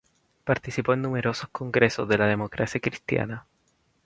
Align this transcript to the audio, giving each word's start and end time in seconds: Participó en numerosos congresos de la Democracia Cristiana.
Participó 0.45 0.93
en 0.93 1.03
numerosos 1.03 1.47
congresos 1.51 2.09
de 2.09 2.17
la 2.17 2.25
Democracia 2.25 2.81
Cristiana. 2.81 3.45